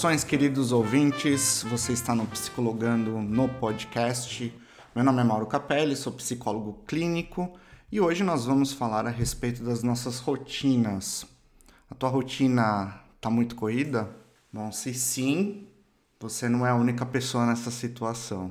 [0.00, 1.62] Saudações, queridos ouvintes.
[1.68, 4.50] Você está no Psicologando no podcast.
[4.94, 7.52] Meu nome é Mauro Capelli, sou psicólogo clínico
[7.92, 11.26] e hoje nós vamos falar a respeito das nossas rotinas.
[11.90, 14.08] A tua rotina está muito corrida?
[14.50, 15.68] Bom, se sim,
[16.18, 18.50] você não é a única pessoa nessa situação.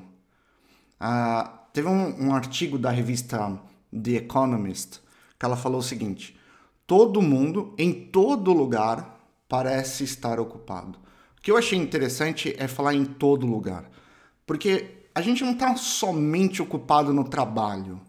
[1.00, 3.60] Ah, teve um, um artigo da revista
[3.92, 5.02] The Economist
[5.40, 6.40] que ela falou o seguinte:
[6.86, 11.09] todo mundo, em todo lugar, parece estar ocupado.
[11.40, 13.90] O que eu achei interessante é falar em todo lugar,
[14.46, 18.00] porque a gente não está somente ocupado no trabalho,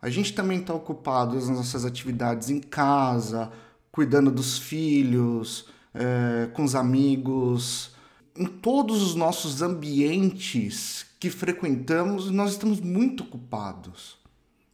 [0.00, 3.50] a gente também está ocupado nas nossas atividades em casa,
[3.90, 7.90] cuidando dos filhos, é, com os amigos,
[8.36, 14.16] em todos os nossos ambientes que frequentamos, nós estamos muito ocupados.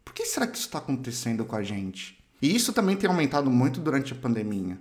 [0.05, 2.23] Por que será que isso está acontecendo com a gente?
[2.43, 4.79] E isso também tem aumentado muito durante a pandemia.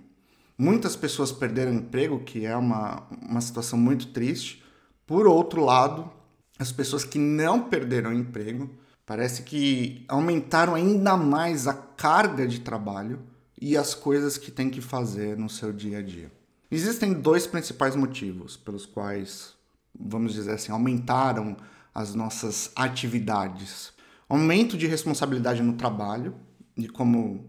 [0.58, 4.62] Muitas pessoas perderam emprego, que é uma, uma situação muito triste.
[5.06, 6.10] Por outro lado,
[6.58, 8.70] as pessoas que não perderam emprego,
[9.04, 13.20] parece que aumentaram ainda mais a carga de trabalho
[13.60, 16.32] e as coisas que tem que fazer no seu dia a dia.
[16.70, 19.54] Existem dois principais motivos pelos quais,
[19.98, 21.56] vamos dizer assim, aumentaram
[21.94, 23.92] as nossas atividades.
[24.28, 26.34] Aumento de responsabilidade no trabalho,
[26.76, 27.48] e como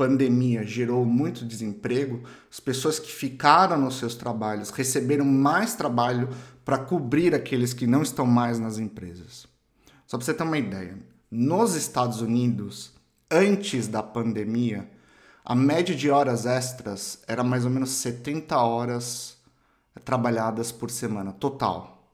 [0.00, 6.30] pandemia gerou muito desemprego, as pessoas que ficaram nos seus trabalhos receberam mais trabalho
[6.64, 9.46] para cobrir aqueles que não estão mais nas empresas.
[10.06, 10.96] Só para você ter uma ideia,
[11.30, 12.94] nos Estados Unidos,
[13.30, 14.90] antes da pandemia,
[15.44, 19.36] a média de horas extras era mais ou menos 70 horas
[20.02, 22.10] trabalhadas por semana, total.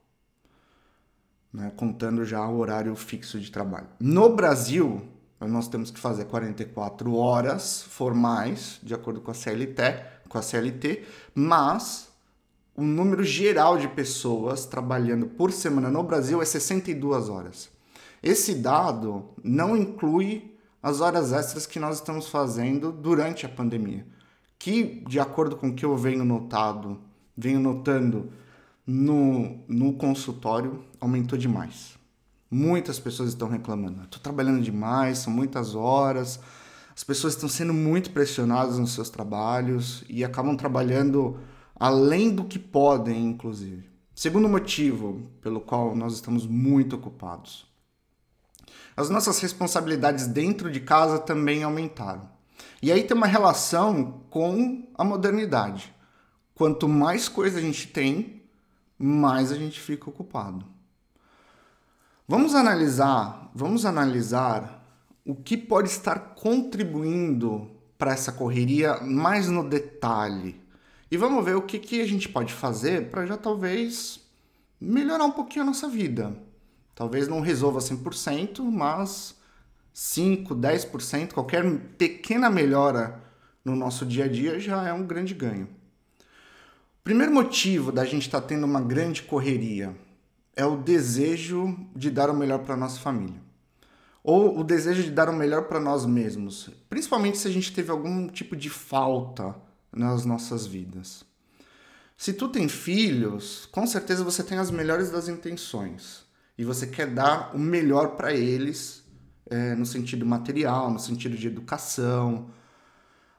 [1.53, 3.87] Né, contando já o horário fixo de trabalho.
[3.97, 5.07] No Brasil,
[5.41, 9.81] nós temos que fazer 44 horas formais, de acordo com a CLT,
[10.27, 11.03] com a CLT,
[11.35, 12.09] mas
[12.75, 17.69] o número geral de pessoas trabalhando por semana no Brasil é 62 horas.
[18.21, 24.05] Esse dado não inclui as horas extras que nós estamos fazendo durante a pandemia,
[24.57, 26.99] que, de acordo com o que eu venho notado,
[27.35, 28.31] venho notando
[28.85, 31.96] no, no consultório, aumentou demais.
[32.49, 34.03] Muitas pessoas estão reclamando.
[34.03, 36.39] Estou trabalhando demais, são muitas horas.
[36.95, 41.39] As pessoas estão sendo muito pressionadas nos seus trabalhos e acabam trabalhando
[41.75, 43.87] além do que podem, inclusive.
[44.15, 47.67] Segundo motivo pelo qual nós estamos muito ocupados.
[48.95, 52.27] As nossas responsabilidades dentro de casa também aumentaram.
[52.81, 55.93] E aí tem uma relação com a modernidade.
[56.55, 58.41] Quanto mais coisa a gente tem,
[58.97, 60.65] mais a gente fica ocupado.
[62.29, 64.85] Vamos analisar, vamos analisar
[65.23, 70.59] o que pode estar contribuindo para essa correria mais no detalhe.
[71.09, 74.19] E vamos ver o que, que a gente pode fazer para já talvez
[74.77, 76.37] melhorar um pouquinho a nossa vida.
[76.93, 79.33] Talvez não resolva 100%, mas
[79.93, 81.63] 5, 10%, qualquer
[81.97, 83.23] pequena melhora
[83.63, 85.69] no nosso dia a dia já é um grande ganho.
[86.99, 89.95] O primeiro motivo da gente estar tá tendo uma grande correria
[90.57, 93.39] é o desejo de dar o melhor para nossa família.
[94.23, 97.91] Ou o desejo de dar o melhor para nós mesmos, principalmente se a gente teve
[97.91, 99.55] algum tipo de falta
[99.91, 101.23] nas nossas vidas.
[102.17, 106.25] Se tu tem filhos, com certeza você tem as melhores das intenções
[106.57, 109.03] e você quer dar o melhor para eles
[109.49, 112.49] é, no sentido material, no sentido de educação.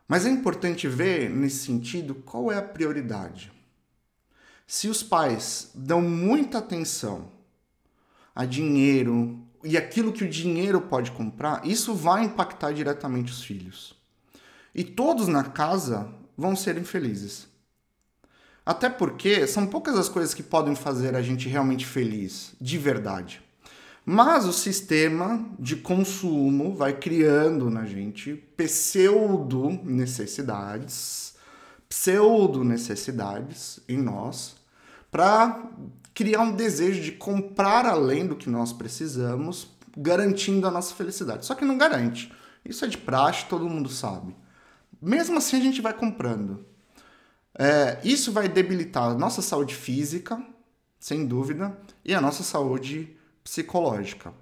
[0.07, 3.53] Mas é importante ver nesse sentido qual é a prioridade.
[4.71, 7.31] Se os pais dão muita atenção
[8.35, 13.95] a dinheiro e aquilo que o dinheiro pode comprar, isso vai impactar diretamente os filhos.
[14.75, 17.49] E todos na casa vão ser infelizes.
[18.65, 23.41] Até porque são poucas as coisas que podem fazer a gente realmente feliz, de verdade.
[24.05, 31.35] Mas o sistema de consumo vai criando na gente pseudo necessidades,
[31.89, 34.58] pseudo necessidades em nós
[35.11, 35.71] para
[36.15, 41.47] criar um desejo de comprar além do que nós precisamos, garantindo a nossa felicidade.
[41.47, 42.33] Só que não garante.
[42.65, 44.35] Isso é de praxe, todo mundo sabe.
[45.01, 46.67] Mesmo assim, a gente vai comprando.
[47.59, 50.43] É, isso vai debilitar a nossa saúde física,
[50.99, 54.33] sem dúvida, e a nossa saúde psicológica.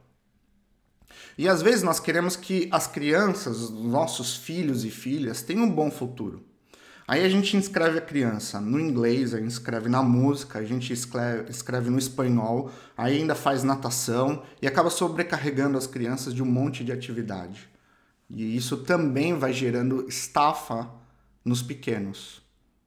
[1.39, 5.91] E às vezes nós queremos que as crianças, nossos filhos e filhas, tenham um bom
[5.91, 6.45] futuro.
[7.09, 10.93] Aí a gente inscreve a criança no inglês, a gente escreve na música, a gente
[10.93, 16.47] escreve, escreve no espanhol, aí ainda faz natação e acaba sobrecarregando as crianças de um
[16.47, 17.69] monte de atividade.
[18.29, 20.91] E isso também vai gerando estafa
[21.45, 22.43] nos pequenos.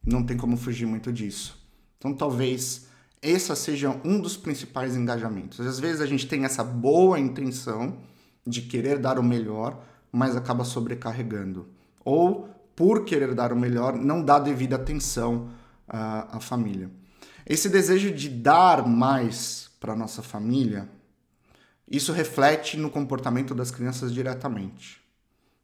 [0.05, 1.57] Não tem como fugir muito disso.
[1.97, 2.87] Então talvez
[3.21, 5.59] esse seja um dos principais engajamentos.
[5.59, 7.97] Às vezes a gente tem essa boa intenção
[8.45, 11.67] de querer dar o melhor, mas acaba sobrecarregando.
[12.03, 15.49] Ou, por querer dar o melhor, não dá devida atenção
[15.85, 16.89] à, à família.
[17.45, 20.89] Esse desejo de dar mais para nossa família,
[21.91, 25.01] isso reflete no comportamento das crianças diretamente.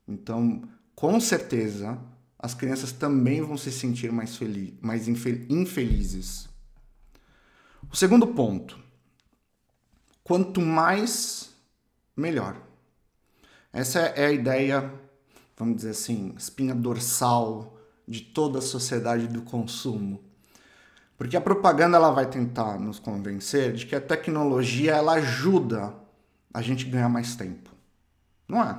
[0.05, 1.97] Então, com certeza,
[2.37, 6.49] as crianças também vão se sentir mais, feliz, mais infelizes.
[7.89, 8.77] O segundo ponto:
[10.21, 11.49] quanto mais,
[12.13, 12.61] melhor.
[13.71, 15.04] Essa é a ideia,
[15.57, 20.21] vamos dizer assim, espinha dorsal de toda a sociedade do consumo.
[21.17, 25.93] Porque a propaganda ela vai tentar nos convencer de que a tecnologia ela ajuda
[26.53, 27.69] a gente ganhar mais tempo.
[28.47, 28.77] Não é?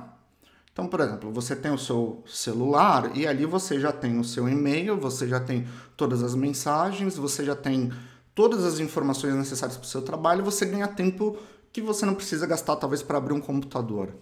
[0.71, 4.47] Então, por exemplo, você tem o seu celular e ali você já tem o seu
[4.47, 7.91] e-mail, você já tem todas as mensagens, você já tem
[8.35, 11.35] todas as informações necessárias para o seu trabalho, você ganha tempo
[11.73, 14.13] que você não precisa gastar talvez para abrir um computador.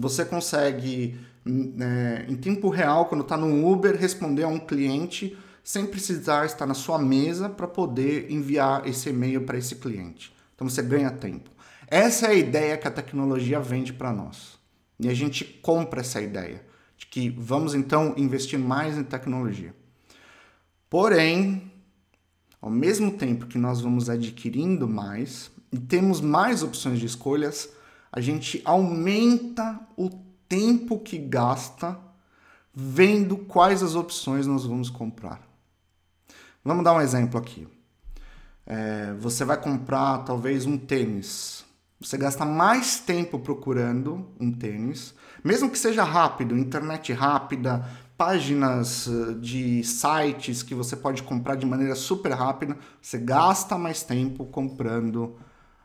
[0.00, 5.86] Você consegue, é, em tempo real, quando está no Uber, responder a um cliente sem
[5.86, 10.32] precisar estar na sua mesa para poder enviar esse e-mail para esse cliente.
[10.54, 11.50] Então você ganha tempo.
[11.86, 14.58] Essa é a ideia que a tecnologia vende para nós.
[14.98, 16.64] E a gente compra essa ideia
[16.96, 19.74] de que vamos então investir mais em tecnologia.
[20.88, 21.70] Porém,
[22.60, 27.68] ao mesmo tempo que nós vamos adquirindo mais e temos mais opções de escolhas,
[28.12, 30.10] a gente aumenta o
[30.48, 31.98] tempo que gasta
[32.72, 35.40] vendo quais as opções nós vamos comprar.
[36.64, 37.66] Vamos dar um exemplo aqui.
[38.66, 41.64] É, você vai comprar talvez um tênis.
[42.00, 45.14] Você gasta mais tempo procurando um tênis,
[45.44, 47.86] mesmo que seja rápido, internet rápida,
[48.20, 54.02] páginas eh, de sites que você pode comprar de maneira super rápida, você gasta mais
[54.02, 55.36] tempo comprando,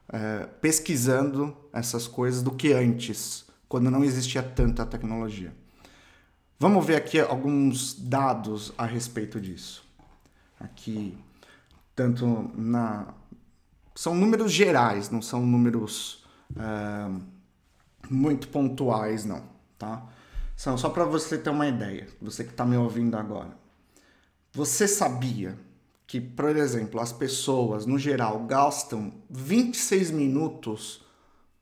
[0.10, 5.54] é, pesquisando essas coisas do que antes, quando não existia tanta tecnologia.
[6.60, 9.84] Vamos ver aqui alguns dados a respeito disso.
[10.60, 11.18] Aqui,
[11.96, 13.14] tanto na.
[13.94, 16.26] São números gerais, não são números
[16.56, 17.12] é,
[18.10, 19.44] muito pontuais, não,
[19.78, 20.06] tá?
[20.56, 23.58] São só para você ter uma ideia, você que está me ouvindo agora.
[24.54, 25.58] Você sabia
[26.08, 31.04] que, por exemplo, as pessoas no geral gastam 26 minutos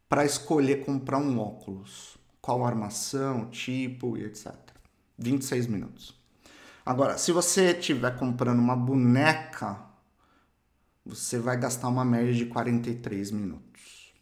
[0.09, 2.17] para escolher comprar um óculos?
[2.41, 4.53] Qual armação, tipo e etc.
[5.17, 6.13] 26 minutos.
[6.85, 9.79] Agora, se você estiver comprando uma boneca,
[11.05, 14.13] você vai gastar uma média de 43 minutos.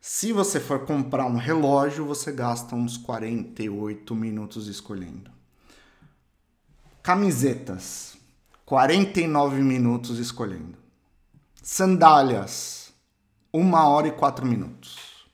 [0.00, 5.30] Se você for comprar um relógio, você gasta uns 48 minutos escolhendo.
[7.02, 8.15] Camisetas,
[8.66, 10.76] 49 minutos escolhendo.
[11.62, 12.92] Sandálias,
[13.54, 15.24] 1 hora e 4 minutos.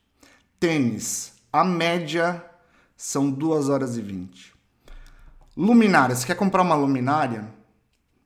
[0.61, 2.44] Tênis, a média
[2.94, 4.52] são 2 horas e 20.
[5.56, 7.49] Luminária, você quer comprar uma luminária?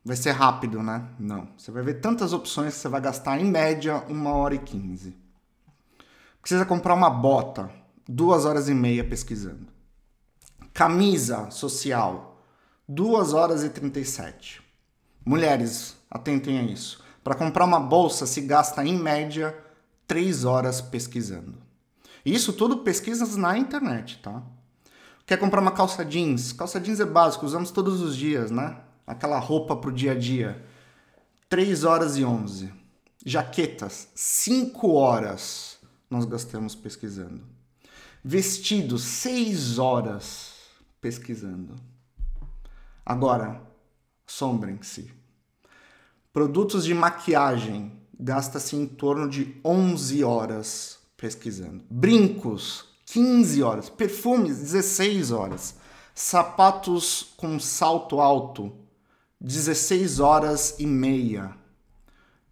[0.05, 1.09] Vai ser rápido, né?
[1.21, 1.51] Não.
[1.57, 5.17] Você vai ver tantas opções que você vai gastar em média 1 hora e 15.
[6.41, 7.71] Precisa comprar uma bota,
[8.09, 9.69] duas horas e meia pesquisando.
[10.75, 12.43] Camisa social,
[12.89, 14.66] duas horas e 37.
[15.27, 17.03] Mulheres, atentem a isso.
[17.25, 19.59] Para comprar uma bolsa se gasta em média
[20.07, 21.59] três horas pesquisando.
[22.25, 24.43] Isso tudo pesquisas na internet, tá?
[25.27, 26.53] Quer comprar uma calça jeans?
[26.53, 28.77] Calça jeans é básico, usamos todos os dias, né?
[29.05, 30.65] Aquela roupa pro dia a dia.
[31.49, 32.73] 3 horas e 11.
[33.25, 37.43] Jaquetas, 5 horas nós gastamos pesquisando.
[38.25, 40.53] Vestido, seis horas
[41.01, 41.75] pesquisando.
[43.05, 43.61] Agora,
[44.27, 45.11] sombrem-se.
[46.33, 51.83] Produtos de maquiagem, gasta-se em torno de 11 horas pesquisando.
[51.89, 53.89] Brincos, 15 horas.
[53.89, 55.77] Perfumes, 16 horas.
[56.15, 58.73] Sapatos com salto alto,
[59.41, 61.55] 16 horas e meia.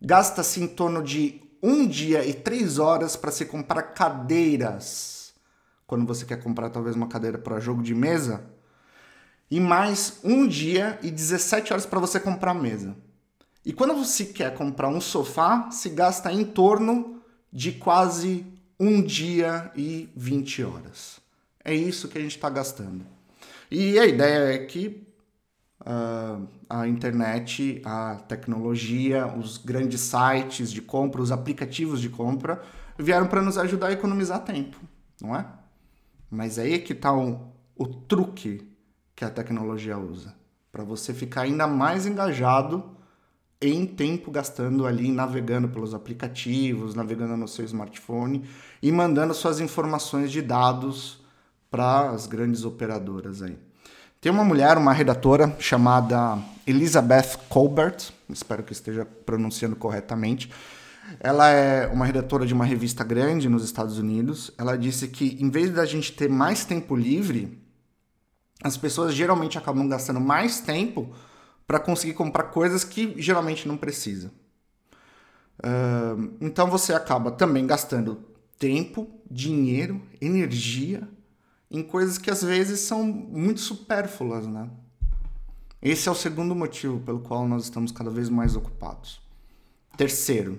[0.01, 5.33] Gasta-se em torno de um dia e três horas para se comprar cadeiras.
[5.87, 8.45] Quando você quer comprar talvez uma cadeira para jogo de mesa.
[9.51, 12.97] E mais um dia e 17 horas para você comprar a mesa.
[13.65, 17.23] E quando você quer comprar um sofá, se gasta em torno
[17.53, 18.47] de quase
[18.79, 21.21] um dia e 20 horas.
[21.65, 23.07] É isso que a gente está gastando.
[23.71, 25.07] E a ideia é que
[25.81, 32.63] uh, a internet, a tecnologia, os grandes sites de compra, os aplicativos de compra
[32.99, 34.77] vieram para nos ajudar a economizar tempo,
[35.21, 35.47] não é?
[36.31, 38.74] Mas aí é que está o, o truque
[39.15, 40.35] que a tecnologia usa
[40.75, 42.83] para você ficar ainda mais engajado
[43.61, 48.45] em tempo gastando ali navegando pelos aplicativos, navegando no seu smartphone
[48.83, 51.23] e mandando suas informações de dados
[51.71, 53.57] para as grandes operadoras aí.
[54.21, 60.51] Tem uma mulher, uma redatora chamada Elizabeth Colbert, espero que esteja pronunciando corretamente.
[61.21, 64.51] Ela é uma redatora de uma revista grande nos Estados Unidos.
[64.59, 67.64] Ela disse que em vez da gente ter mais tempo livre,
[68.65, 71.15] as pessoas geralmente acabam gastando mais tempo
[71.67, 74.33] para conseguir comprar coisas que geralmente não precisa.
[75.59, 78.25] Uh, então você acaba também gastando
[78.59, 81.07] tempo, dinheiro, energia
[81.71, 84.71] em coisas que às vezes são muito supérfluas, né?
[85.83, 89.21] Esse é o segundo motivo pelo qual nós estamos cada vez mais ocupados.
[89.95, 90.59] Terceiro,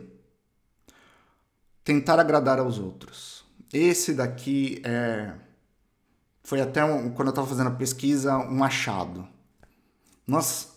[1.83, 3.43] tentar agradar aos outros.
[3.74, 5.33] Esse daqui é
[6.45, 9.27] foi até um, quando eu estava fazendo a pesquisa um achado.
[10.27, 10.75] Nós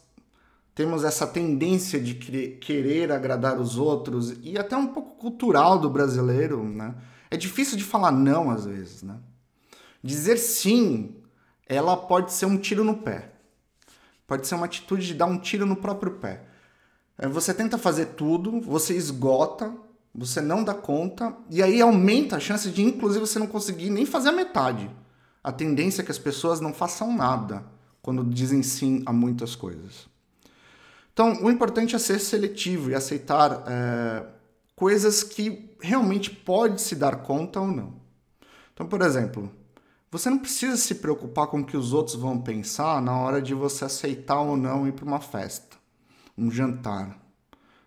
[0.75, 6.65] temos essa tendência de querer agradar os outros e até um pouco cultural do brasileiro,
[6.65, 6.95] né?
[7.31, 9.19] É difícil de falar não às vezes, né?
[10.03, 11.15] Dizer sim,
[11.67, 13.33] ela pode ser um tiro no pé.
[14.27, 16.45] Pode ser uma atitude de dar um tiro no próprio pé.
[17.19, 19.75] É, você tenta fazer tudo, você esgota,
[20.15, 24.07] você não dá conta, e aí aumenta a chance de, inclusive, você não conseguir nem
[24.07, 24.91] fazer a metade.
[25.49, 27.65] A tendência é que as pessoas não façam nada
[28.03, 30.07] quando dizem sim a muitas coisas.
[31.11, 34.27] Então, o importante é ser seletivo e aceitar é,
[34.77, 37.95] coisas que realmente pode se dar conta ou não.
[38.75, 39.51] Então, por exemplo,
[40.11, 43.55] você não precisa se preocupar com o que os outros vão pensar na hora de
[43.55, 45.79] você aceitar ou não ir para uma festa,
[46.37, 47.19] um jantar.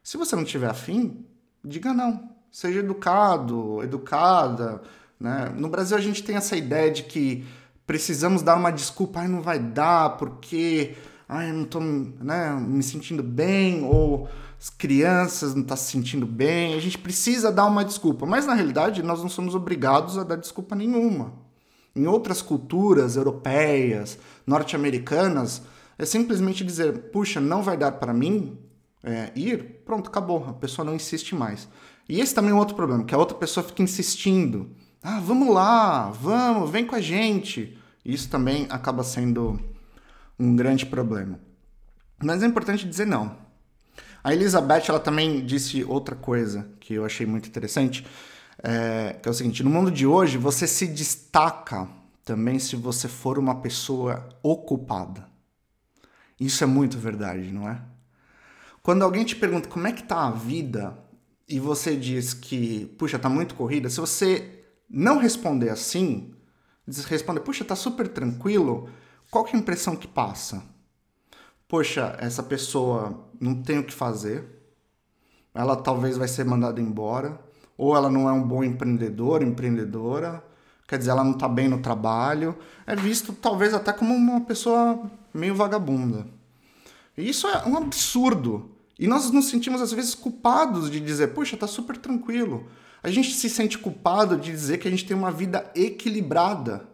[0.04, 1.24] Se você não tiver afim,
[1.64, 2.28] diga não.
[2.52, 4.82] Seja educado, educada.
[5.22, 5.54] Né?
[5.56, 7.46] No Brasil a gente tem essa ideia de que
[7.86, 10.96] precisamos dar uma desculpa, ai, não vai dar, porque
[11.30, 14.28] ai, não estou né, me sentindo bem, ou
[14.60, 16.74] as crianças não estão tá se sentindo bem.
[16.74, 20.38] A gente precisa dar uma desculpa, mas na realidade nós não somos obrigados a dar
[20.38, 21.34] desculpa nenhuma.
[21.96, 25.62] Em outras culturas europeias, norte-americanas,
[26.00, 28.58] é simplesmente dizer: puxa, não vai dar para mim
[29.04, 31.68] é, ir, pronto, acabou, a pessoa não insiste mais.
[32.10, 34.72] E esse também é um outro problema, que a outra pessoa fica insistindo:
[35.04, 37.78] ah, vamos lá, vamos, vem com a gente.
[38.06, 39.60] Isso também acaba sendo
[40.38, 41.40] um grande problema.
[42.24, 43.36] Mas é importante dizer não.
[44.24, 48.06] A Elizabeth ela também disse outra coisa que eu achei muito interessante
[48.64, 51.88] é, que é o seguinte: no mundo de hoje, você se destaca
[52.24, 55.28] também se você for uma pessoa ocupada.
[56.40, 57.82] Isso é muito verdade, não é?
[58.84, 60.98] Quando alguém te pergunta como é que tá a vida
[61.48, 64.61] e você diz que, puxa, tá muito corrida, se você
[64.92, 66.34] não responder assim,
[67.08, 68.90] responder, puxa, tá super tranquilo,
[69.30, 70.62] qual que é a impressão que passa?
[71.68, 74.44] Poxa, essa pessoa não tem o que fazer,
[75.54, 77.40] ela talvez vai ser mandada embora,
[77.78, 80.44] ou ela não é um bom empreendedor, empreendedora,
[80.88, 85.10] quer dizer, ela não está bem no trabalho, é visto talvez até como uma pessoa
[85.34, 86.28] meio vagabunda.
[87.18, 88.72] E isso é um absurdo.
[89.00, 92.68] E nós nos sentimos às vezes culpados de dizer, poxa, tá super tranquilo.
[93.04, 96.88] A gente se sente culpado de dizer que a gente tem uma vida equilibrada,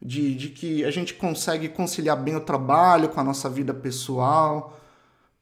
[0.00, 4.80] de, de que a gente consegue conciliar bem o trabalho com a nossa vida pessoal.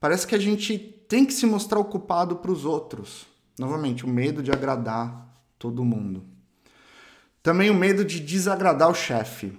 [0.00, 0.76] Parece que a gente
[1.08, 3.26] tem que se mostrar ocupado para os outros.
[3.56, 6.24] Novamente, o medo de agradar todo mundo.
[7.40, 9.56] Também o medo de desagradar o chefe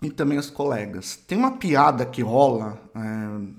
[0.00, 1.16] e também os colegas.
[1.16, 3.00] Tem uma piada que rola é,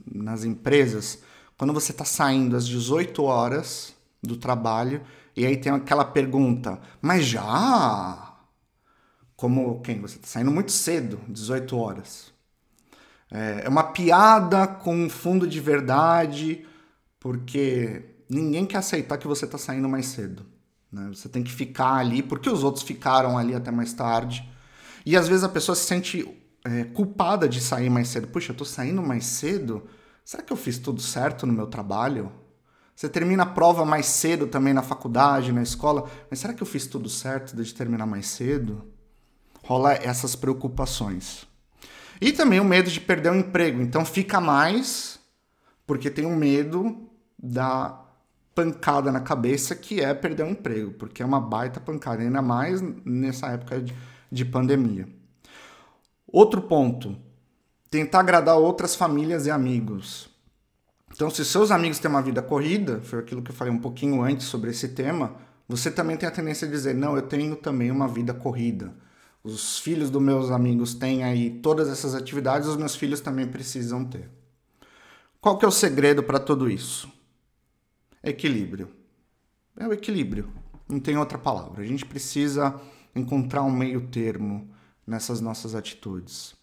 [0.09, 1.19] nas empresas
[1.57, 5.01] quando você está saindo às 18 horas do trabalho
[5.39, 8.35] e aí tem aquela pergunta, mas já?
[9.37, 10.01] Como quem?
[10.01, 12.33] Você está saindo muito cedo, 18 horas.
[13.31, 16.67] É, é uma piada com um fundo de verdade,
[17.21, 20.45] porque ninguém quer aceitar que você está saindo mais cedo.
[20.91, 21.07] Né?
[21.13, 24.45] Você tem que ficar ali, porque os outros ficaram ali até mais tarde.
[25.05, 26.27] E às vezes a pessoa se sente
[26.65, 28.27] é, culpada de sair mais cedo.
[28.27, 29.87] Puxa, eu estou saindo mais cedo?
[30.25, 32.29] Será que eu fiz tudo certo no meu trabalho?
[32.99, 36.67] Você termina a prova mais cedo também na faculdade, na escola, mas será que eu
[36.67, 38.91] fiz tudo certo de terminar mais cedo?
[39.63, 41.47] Rola essas preocupações.
[42.19, 43.81] E também o medo de perder o emprego.
[43.81, 45.17] Então fica mais,
[45.87, 47.09] porque tem o medo
[47.41, 47.97] da
[48.53, 52.81] pancada na cabeça que é perder o emprego, porque é uma baita pancada, ainda mais
[53.05, 53.81] nessa época
[54.29, 55.07] de pandemia.
[56.27, 57.15] Outro ponto,
[57.89, 60.28] tentar agradar outras famílias e amigos.
[61.11, 64.21] Então, se seus amigos têm uma vida corrida, foi aquilo que eu falei um pouquinho
[64.21, 65.35] antes sobre esse tema,
[65.67, 68.93] você também tem a tendência de dizer: não, eu tenho também uma vida corrida.
[69.43, 74.03] Os filhos dos meus amigos têm aí todas essas atividades, os meus filhos também precisam
[74.03, 74.29] ter.
[75.39, 77.09] Qual que é o segredo para tudo isso?
[78.21, 78.89] Equilíbrio.
[79.77, 80.51] É o equilíbrio.
[80.87, 81.81] Não tem outra palavra.
[81.81, 82.79] A gente precisa
[83.15, 84.69] encontrar um meio termo
[85.07, 86.53] nessas nossas atitudes.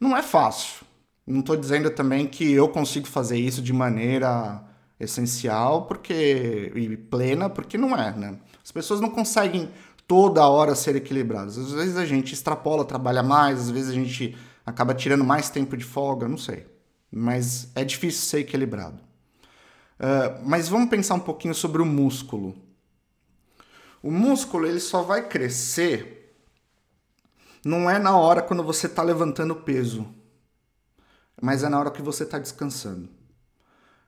[0.00, 0.84] Não é fácil.
[1.26, 4.62] Não estou dizendo também que eu consigo fazer isso de maneira
[4.98, 8.38] essencial porque e plena, porque não é, né?
[8.64, 9.68] As pessoas não conseguem
[10.06, 11.58] toda hora ser equilibradas.
[11.58, 15.76] Às vezes a gente extrapola, trabalha mais, às vezes a gente acaba tirando mais tempo
[15.76, 16.66] de folga, não sei.
[17.10, 19.00] Mas é difícil ser equilibrado.
[19.98, 22.54] Uh, mas vamos pensar um pouquinho sobre o músculo.
[24.02, 26.16] O músculo ele só vai crescer
[27.66, 30.06] não é na hora quando você está levantando peso,
[31.40, 33.08] mas é na hora que você está descansando.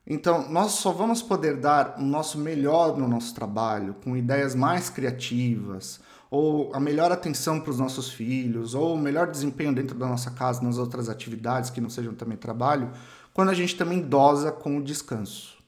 [0.06, 4.88] Então, nós só vamos poder dar o nosso melhor no nosso trabalho, com ideias mais
[4.88, 10.06] criativas, ou a melhor atenção para os nossos filhos, ou o melhor desempenho dentro da
[10.06, 12.90] nossa casa nas outras atividades que não sejam também trabalho,
[13.34, 15.58] quando a gente também dosa com o descanso.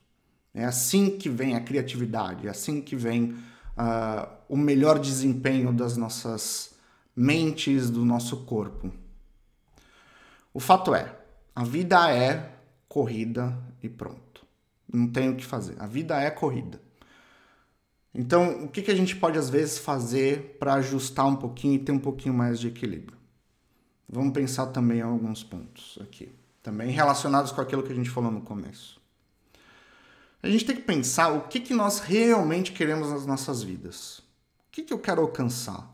[0.53, 3.35] É assim que vem a criatividade, é assim que vem
[3.77, 6.73] uh, o melhor desempenho das nossas
[7.15, 8.91] mentes, do nosso corpo.
[10.53, 11.15] O fato é,
[11.55, 12.53] a vida é
[12.87, 14.45] corrida e pronto.
[14.91, 15.75] Não tem o que fazer.
[15.79, 16.81] A vida é corrida.
[18.13, 21.79] Então, o que, que a gente pode às vezes fazer para ajustar um pouquinho e
[21.79, 23.17] ter um pouquinho mais de equilíbrio?
[24.07, 26.29] Vamos pensar também em alguns pontos aqui,
[26.61, 28.99] também relacionados com aquilo que a gente falou no começo.
[30.43, 34.19] A gente tem que pensar o que, que nós realmente queremos nas nossas vidas.
[34.19, 35.89] O que, que eu quero alcançar?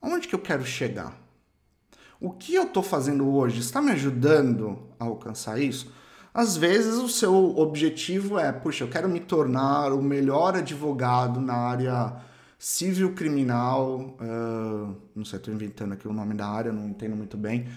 [0.00, 1.18] Onde que eu quero chegar?
[2.20, 5.92] O que eu estou fazendo hoje está me ajudando a alcançar isso?
[6.34, 11.54] Às vezes o seu objetivo é, puxa, eu quero me tornar o melhor advogado na
[11.54, 12.16] área
[12.58, 17.36] civil criminal, uh, não sei, estou inventando aqui o nome da área, não entendo muito
[17.36, 17.68] bem.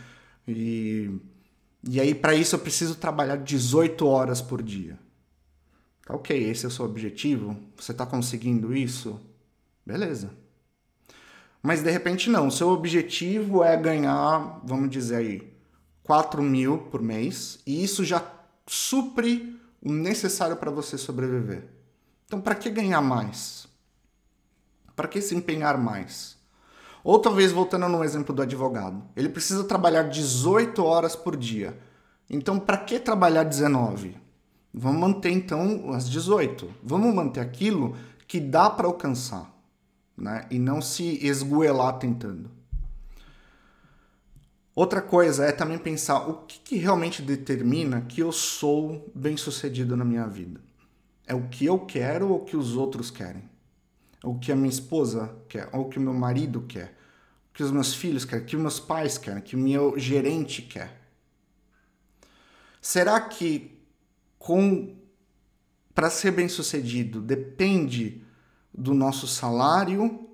[0.48, 1.20] E,
[1.88, 4.98] e aí, para isso, eu preciso trabalhar 18 horas por dia.
[6.06, 7.56] Tá ok, esse é o seu objetivo?
[7.78, 9.20] Você está conseguindo isso?
[9.86, 10.32] Beleza.
[11.62, 15.54] Mas de repente não, seu objetivo é ganhar, vamos dizer aí,
[16.04, 18.24] 4 mil por mês, e isso já
[18.66, 21.68] supre o necessário para você sobreviver.
[22.26, 23.68] Então, para que ganhar mais?
[24.96, 26.38] Para que se empenhar mais?
[27.04, 31.78] Ou talvez voltando no exemplo do advogado, ele precisa trabalhar 18 horas por dia.
[32.30, 34.18] Então, para que trabalhar 19?
[34.74, 36.70] Vamos manter então as 18.
[36.82, 37.98] Vamos manter aquilo
[38.28, 39.51] que dá para alcançar,
[40.22, 40.46] né?
[40.52, 42.50] E não se esgoelar tentando.
[44.74, 49.98] Outra coisa é também pensar o que, que realmente determina que eu sou bem sucedido
[49.98, 50.62] na minha vida.
[51.28, 53.50] É o que eu quero ou o que os outros querem?
[54.24, 56.96] É o que a minha esposa quer, ou o que o meu marido quer,
[57.50, 59.60] o que os meus filhos querem, o que os meus pais querem, o que o
[59.60, 61.02] meu gerente quer.
[62.82, 63.80] Será que
[64.40, 64.96] com
[65.94, 68.21] para ser bem sucedido depende
[68.74, 70.28] do nosso salário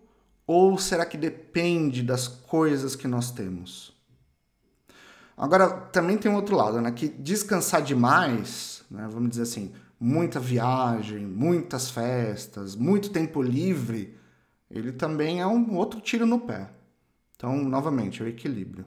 [0.46, 3.94] ou será que depende das coisas que nós temos?
[5.36, 6.92] Agora, também tem um outro lado, né?
[6.92, 9.08] Que descansar demais, né?
[9.12, 14.18] vamos dizer assim, muita viagem, muitas festas, muito tempo livre,
[14.70, 16.70] ele também é um outro tiro no pé.
[17.36, 18.86] Então, novamente, é o equilíbrio.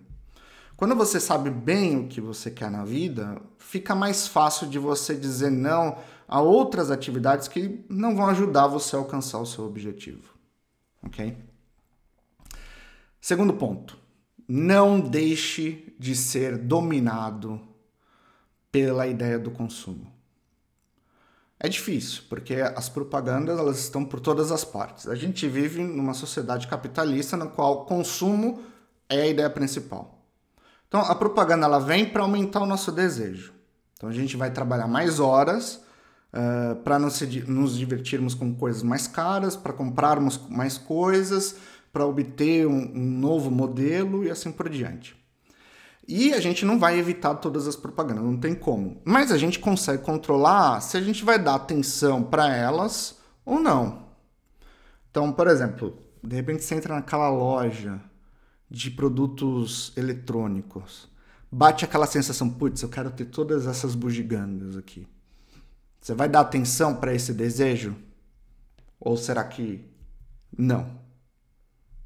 [0.76, 5.14] Quando você sabe bem o que você quer na vida, fica mais fácil de você
[5.14, 5.98] dizer não
[6.30, 10.32] a outras atividades que não vão ajudar você a alcançar o seu objetivo.
[11.02, 11.36] Ok?
[13.20, 13.98] Segundo ponto
[14.48, 17.60] não deixe de ser dominado
[18.70, 20.12] pela ideia do consumo.
[21.58, 25.06] É difícil, porque as propagandas elas estão por todas as partes.
[25.06, 28.62] A gente vive numa sociedade capitalista na qual o consumo
[29.08, 30.24] é a ideia principal.
[30.88, 33.52] Então a propaganda ela vem para aumentar o nosso desejo.
[33.94, 35.84] Então a gente vai trabalhar mais horas
[36.32, 41.56] uh, para nos, nos divertirmos com coisas mais caras, para comprarmos mais coisas,
[41.92, 45.16] para obter um, um novo modelo e assim por diante.
[46.06, 49.00] E a gente não vai evitar todas as propagandas, não tem como.
[49.04, 54.06] Mas a gente consegue controlar se a gente vai dar atenção para elas ou não.
[55.10, 58.00] Então, por exemplo, de repente você entra naquela loja
[58.68, 61.08] de produtos eletrônicos,
[61.50, 65.06] bate aquela sensação, putz, eu quero ter todas essas bugigangas aqui.
[66.00, 67.94] Você vai dar atenção para esse desejo?
[68.98, 69.84] Ou será que
[70.56, 71.00] não?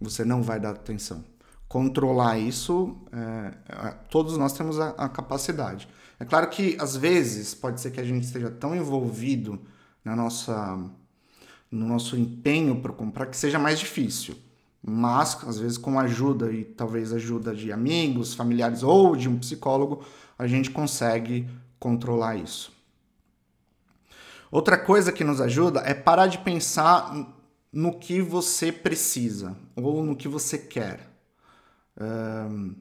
[0.05, 1.25] você não vai dar atenção.
[1.67, 5.89] Controlar isso, é, é, todos nós temos a, a, capacidade.
[6.21, 9.61] É claro que às vezes pode ser que a gente esteja tão envolvido
[10.05, 10.79] na nossa,
[11.71, 14.37] no nosso empenho para comprar que seja mais difícil.
[14.87, 20.05] Mas, às vezes, com ajuda e talvez ajuda de amigos, familiares ou de um psicólogo,
[20.39, 21.49] a gente consegue
[21.81, 22.71] controlar isso.
[24.55, 27.13] Outra coisa que nos ajuda é parar de pensar
[27.73, 31.11] no que você precisa ou no que você quer.
[32.01, 32.77] Um,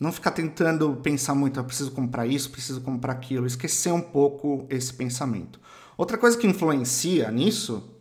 [0.00, 4.00] não ficar tentando pensar muito, eu ah, preciso comprar isso, preciso comprar aquilo, esquecer um
[4.00, 5.60] pouco esse pensamento.
[5.96, 7.96] Outra coisa que influencia nisso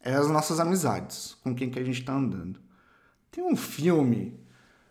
[0.00, 2.58] é as nossas amizades, com quem que a gente está andando.
[3.30, 4.40] Tem um filme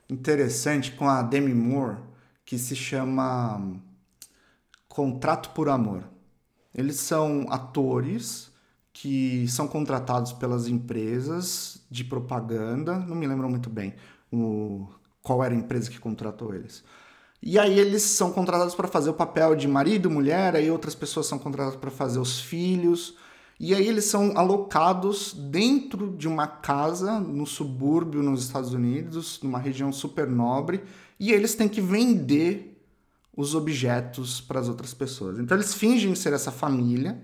[0.07, 2.03] interessante com a Demi Moore
[2.45, 3.81] que se chama
[4.87, 6.16] Contrato por Amor.
[6.77, 8.51] Eles são atores
[8.93, 13.93] que são contratados pelas empresas de propaganda, não me lembro muito bem
[14.31, 14.87] o,
[15.21, 16.83] qual era a empresa que contratou eles.
[17.41, 21.27] E aí eles são contratados para fazer o papel de marido, mulher, aí outras pessoas
[21.27, 23.15] são contratadas para fazer os filhos.
[23.59, 29.59] E aí eles são alocados dentro de uma casa no subúrbio nos Estados Unidos, numa
[29.59, 30.83] região super nobre,
[31.19, 32.66] e eles têm que vender
[33.37, 35.37] os objetos para as outras pessoas.
[35.37, 37.21] Então eles fingem ser essa família,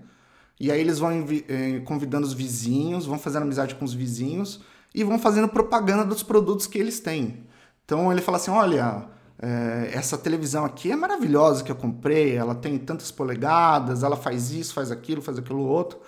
[0.58, 4.60] e aí eles vão eh, convidando os vizinhos, vão fazendo amizade com os vizinhos
[4.94, 7.44] e vão fazendo propaganda dos produtos que eles têm.
[7.84, 9.08] Então ele fala assim: olha,
[9.42, 14.52] é, essa televisão aqui é maravilhosa que eu comprei, ela tem tantas polegadas, ela faz
[14.52, 15.98] isso, faz aquilo, faz aquilo outro.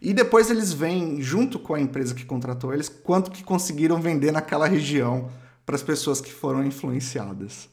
[0.00, 4.32] E depois eles vêm, junto com a empresa que contratou eles, quanto que conseguiram vender
[4.32, 5.30] naquela região
[5.64, 7.70] para as pessoas que foram influenciadas.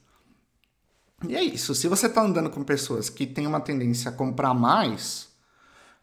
[1.27, 1.75] E é isso.
[1.75, 5.29] Se você está andando com pessoas que têm uma tendência a comprar mais,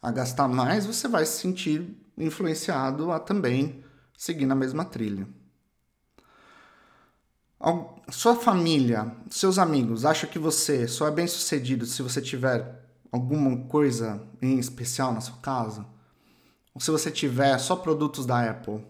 [0.01, 3.83] a gastar mais, você vai se sentir influenciado a também
[4.15, 5.27] seguir na mesma trilha.
[8.09, 13.65] Sua família, seus amigos, acham que você só é bem sucedido se você tiver alguma
[13.67, 15.85] coisa em especial na sua casa?
[16.73, 18.85] Ou se você tiver só produtos da Apple?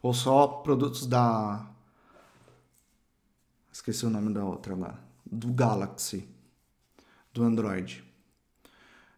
[0.00, 1.66] Ou só produtos da.
[3.72, 6.28] Esqueci o nome da outra agora do Galaxy,
[7.32, 8.04] do Android.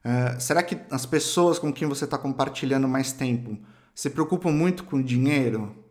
[0.02, 3.58] É, será que as pessoas com quem você está compartilhando mais tempo
[3.94, 5.84] se preocupam muito com dinheiro?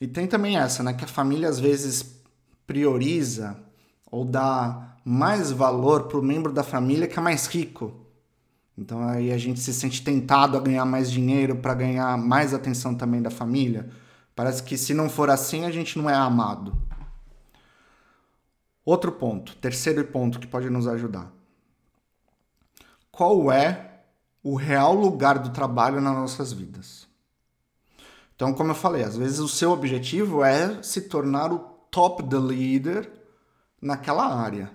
[0.00, 0.92] E tem também essa, né?
[0.92, 2.22] Que a família às vezes
[2.66, 3.58] prioriza
[4.10, 8.04] ou dá mais valor para o membro da família que é mais rico.
[8.76, 12.94] Então aí a gente se sente tentado a ganhar mais dinheiro para ganhar mais atenção
[12.94, 13.88] também da família.
[14.34, 16.76] Parece que se não for assim, a gente não é amado.
[18.84, 21.32] Outro ponto, terceiro ponto que pode nos ajudar.
[23.10, 24.02] Qual é
[24.42, 27.08] o real lugar do trabalho nas nossas vidas?
[28.34, 32.38] Então, como eu falei, às vezes o seu objetivo é se tornar o top the
[32.38, 33.10] leader
[33.80, 34.70] naquela área.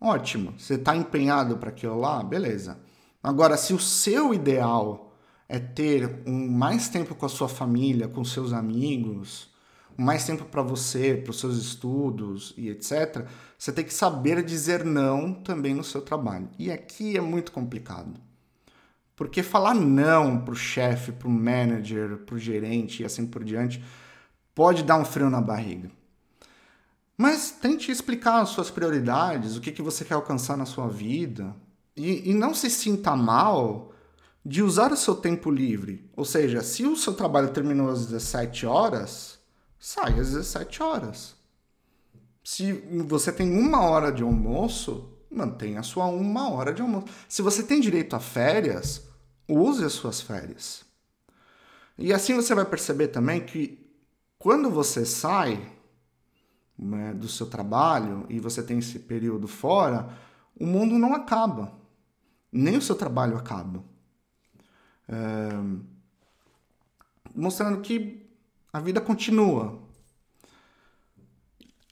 [0.00, 2.78] Ótimo, você está empenhado para aquilo lá, beleza.
[3.22, 5.12] Agora, se o seu ideal
[5.48, 9.50] é ter um mais tempo com a sua família, com seus amigos,
[9.98, 13.26] mais tempo para você, para os seus estudos e etc.,
[13.58, 16.48] você tem que saber dizer não também no seu trabalho.
[16.56, 18.14] E aqui é muito complicado.
[19.16, 23.42] Porque falar não para o chefe, para o manager, para o gerente e assim por
[23.42, 23.84] diante
[24.54, 25.90] pode dar um frio na barriga.
[27.16, 31.56] Mas tente explicar as suas prioridades, o que, que você quer alcançar na sua vida.
[31.96, 33.92] E, e não se sinta mal
[34.46, 36.08] de usar o seu tempo livre.
[36.16, 39.37] Ou seja, se o seu trabalho terminou às 17 horas,
[39.78, 41.36] sai às 17 horas.
[42.42, 42.72] Se
[43.06, 47.06] você tem uma hora de almoço, mantenha a sua uma hora de almoço.
[47.28, 49.06] Se você tem direito a férias,
[49.46, 50.84] use as suas férias.
[51.96, 53.86] E assim você vai perceber também que
[54.38, 55.72] quando você sai
[56.78, 60.16] né, do seu trabalho e você tem esse período fora,
[60.58, 61.76] o mundo não acaba.
[62.50, 63.82] Nem o seu trabalho acaba.
[65.08, 65.48] É...
[67.34, 68.27] Mostrando que
[68.72, 69.78] a vida continua.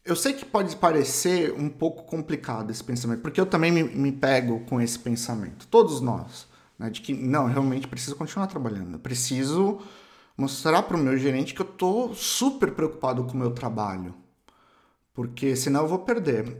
[0.05, 4.13] Eu sei que pode parecer um pouco complicado esse pensamento, porque eu também me, me
[4.13, 5.67] pego com esse pensamento.
[5.67, 6.47] Todos nós.
[6.79, 8.99] Né, de que, não, realmente preciso continuar trabalhando.
[8.99, 9.81] Preciso
[10.37, 14.15] mostrar para o meu gerente que eu estou super preocupado com o meu trabalho.
[15.15, 16.57] Porque senão eu vou perder.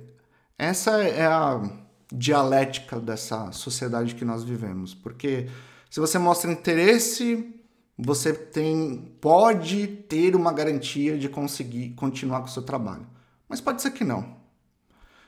[0.59, 1.63] Essa é a
[2.11, 4.95] dialética dessa sociedade que nós vivemos.
[4.95, 5.49] Porque
[5.91, 7.55] se você mostra interesse
[7.99, 13.07] você tem pode ter uma garantia de conseguir continuar com o seu trabalho.
[13.49, 14.37] Mas pode ser que não.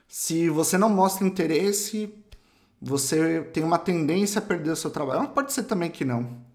[0.06, 2.12] Se você não mostra interesse,
[2.80, 5.20] você tem uma tendência a perder o seu trabalho.
[5.20, 6.46] Mas pode ser também que não.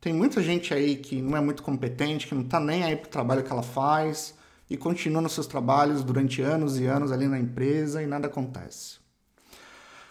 [0.00, 3.06] Tem muita gente aí que não é muito competente, que não está nem aí para
[3.06, 4.34] o trabalho que ela faz
[4.70, 8.96] e continua nos seus trabalhos durante anos e anos ali na empresa e nada acontece.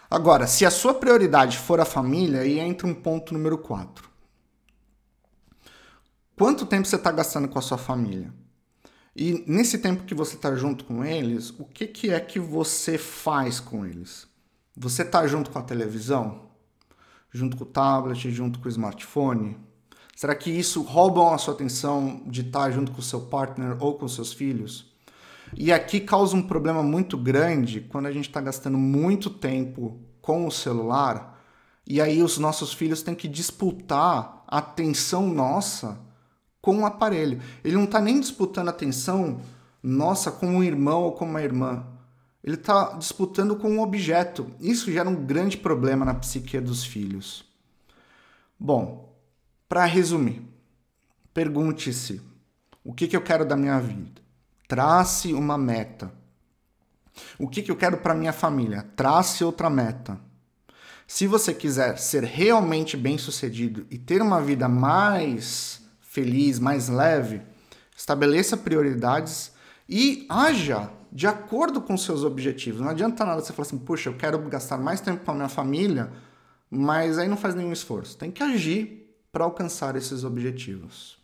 [0.08, 4.11] Agora, se a sua prioridade for a família, aí entra um ponto número 4
[6.42, 8.34] quanto tempo você está gastando com a sua família.
[9.14, 12.98] E nesse tempo que você está junto com eles, o que, que é que você
[12.98, 14.26] faz com eles?
[14.76, 16.50] Você está junto com a televisão?
[17.34, 19.56] junto com o tablet, junto com o smartphone?
[20.16, 23.94] Será que isso rouba a sua atenção de estar junto com o seu partner ou
[23.94, 24.92] com seus filhos?
[25.56, 30.46] E aqui causa um problema muito grande quando a gente está gastando muito tempo com
[30.46, 31.40] o celular
[31.86, 36.11] e aí os nossos filhos têm que disputar a atenção nossa
[36.62, 37.42] com o aparelho.
[37.64, 39.42] Ele não está nem disputando atenção
[39.82, 41.84] nossa com um irmão ou com uma irmã.
[42.42, 44.50] Ele está disputando com um objeto.
[44.60, 47.44] Isso gera um grande problema na psique dos filhos.
[48.58, 49.12] Bom,
[49.68, 50.42] para resumir,
[51.34, 52.22] pergunte-se:
[52.84, 54.22] o que, que eu quero da minha vida?
[54.68, 56.12] Trace uma meta.
[57.38, 58.86] O que, que eu quero para minha família?
[58.96, 60.18] Trace outra meta.
[61.06, 65.81] Se você quiser ser realmente bem-sucedido e ter uma vida mais
[66.12, 67.40] feliz, mais leve,
[67.96, 69.50] estabeleça prioridades
[69.88, 72.82] e haja de acordo com seus objetivos.
[72.82, 75.48] Não adianta nada você falar assim, puxa, eu quero gastar mais tempo com a minha
[75.48, 76.12] família,
[76.70, 78.18] mas aí não faz nenhum esforço.
[78.18, 81.18] Tem que agir para alcançar esses objetivos.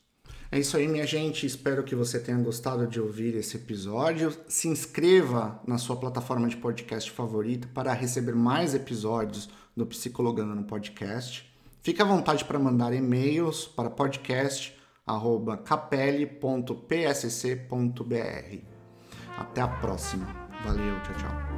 [0.50, 1.44] É isso aí, minha gente.
[1.44, 4.34] Espero que você tenha gostado de ouvir esse episódio.
[4.48, 10.64] Se inscreva na sua plataforma de podcast favorita para receber mais episódios do Psicologando no
[10.64, 11.46] Podcast.
[11.82, 13.90] Fique à vontade para mandar e-mails para
[15.08, 15.56] arroba
[19.36, 20.26] Até a próxima.
[20.64, 21.48] Valeu, tchau, tchau.